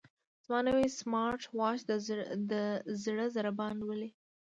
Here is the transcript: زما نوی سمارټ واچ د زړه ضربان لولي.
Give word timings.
زما 0.45 0.59
نوی 0.67 0.87
سمارټ 0.99 1.41
واچ 1.57 1.79
د 2.51 2.55
زړه 3.05 3.25
ضربان 3.35 3.73
لولي. 3.81 4.09